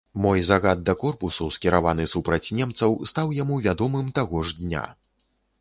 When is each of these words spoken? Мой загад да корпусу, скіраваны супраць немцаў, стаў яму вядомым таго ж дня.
Мой 0.21 0.39
загад 0.45 0.79
да 0.87 0.95
корпусу, 1.03 1.49
скіраваны 1.57 2.07
супраць 2.15 2.51
немцаў, 2.63 2.97
стаў 3.13 3.37
яму 3.43 3.61
вядомым 3.67 4.11
таго 4.21 4.45
ж 4.49 4.59
дня. 4.65 4.85